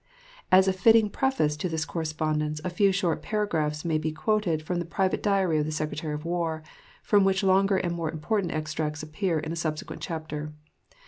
[0.51, 4.79] As a fitting preface to this correspondence, a few short paragraphs may be quoted from
[4.79, 6.63] the private diary of the Secretary of War,
[7.03, 10.53] from which longer and more important extracts appear in a subsequent chapter.